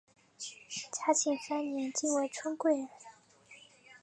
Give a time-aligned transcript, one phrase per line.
[0.91, 2.89] 嘉庆三年晋为春贵人。